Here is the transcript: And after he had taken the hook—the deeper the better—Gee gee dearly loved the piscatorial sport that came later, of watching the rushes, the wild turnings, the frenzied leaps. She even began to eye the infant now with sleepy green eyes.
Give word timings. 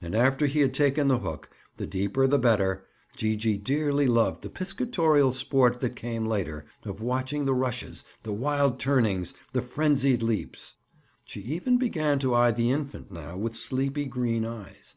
And 0.00 0.14
after 0.14 0.46
he 0.46 0.60
had 0.60 0.72
taken 0.72 1.08
the 1.08 1.18
hook—the 1.18 1.86
deeper 1.88 2.28
the 2.28 2.38
better—Gee 2.38 3.34
gee 3.34 3.56
dearly 3.56 4.06
loved 4.06 4.42
the 4.44 4.48
piscatorial 4.48 5.32
sport 5.32 5.80
that 5.80 5.96
came 5.96 6.26
later, 6.26 6.64
of 6.84 7.02
watching 7.02 7.44
the 7.44 7.54
rushes, 7.54 8.04
the 8.22 8.32
wild 8.32 8.78
turnings, 8.78 9.34
the 9.52 9.62
frenzied 9.62 10.22
leaps. 10.22 10.74
She 11.24 11.40
even 11.40 11.76
began 11.76 12.20
to 12.20 12.36
eye 12.36 12.52
the 12.52 12.70
infant 12.70 13.10
now 13.10 13.36
with 13.36 13.56
sleepy 13.56 14.04
green 14.04 14.44
eyes. 14.44 14.94